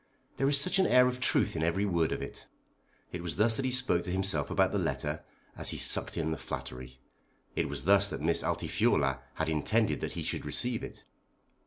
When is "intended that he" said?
9.47-10.23